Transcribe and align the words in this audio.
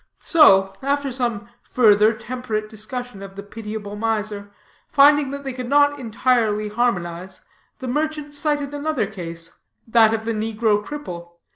So, 0.17 0.73
after 0.81 1.11
some 1.11 1.47
further 1.61 2.11
temperate 2.11 2.71
discussion 2.71 3.21
of 3.21 3.35
the 3.35 3.43
pitiable 3.43 3.95
miser, 3.95 4.49
finding 4.89 5.29
that 5.29 5.43
they 5.43 5.53
could 5.53 5.69
not 5.69 5.99
entirely 5.99 6.69
harmonize, 6.69 7.41
the 7.77 7.87
merchant 7.87 8.33
cited 8.33 8.73
another 8.73 9.05
case, 9.05 9.59
that 9.87 10.11
of 10.11 10.25
the 10.25 10.33
negro 10.33 10.83
cripple. 10.83 11.33